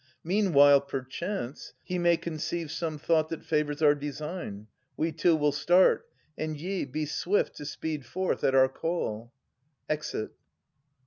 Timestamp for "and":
6.35-6.59